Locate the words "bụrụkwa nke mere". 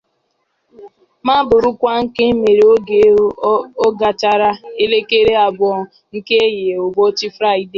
1.47-2.63